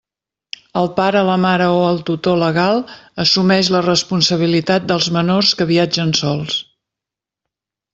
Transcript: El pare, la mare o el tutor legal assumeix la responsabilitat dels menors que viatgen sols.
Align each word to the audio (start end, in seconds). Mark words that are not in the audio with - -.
El 0.79 0.87
pare, 0.99 1.21
la 1.27 1.35
mare 1.43 1.67
o 1.73 1.83
el 1.89 2.01
tutor 2.07 2.41
legal 2.45 2.81
assumeix 3.27 3.71
la 3.77 3.85
responsabilitat 3.91 4.91
dels 4.95 5.15
menors 5.21 5.57
que 5.61 5.73
viatgen 5.77 6.21
sols. 6.25 6.63